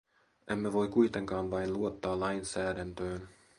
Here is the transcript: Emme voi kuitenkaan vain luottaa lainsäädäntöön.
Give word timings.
Emme 0.47 0.67
voi 0.73 0.87
kuitenkaan 0.87 1.51
vain 1.51 1.73
luottaa 1.73 2.19
lainsäädäntöön. 2.19 3.29